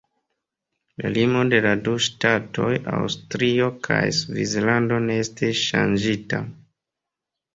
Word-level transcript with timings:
La 1.01 1.09
limo 1.15 1.41
de 1.49 1.57
la 1.65 1.73
du 1.87 1.91
ŝtatoj 2.05 2.71
Aŭstrio 2.99 3.67
kaj 3.87 3.99
Svislando 4.21 4.99
ne 5.09 5.17
estis 5.25 5.63
ŝanĝita. 5.67 6.41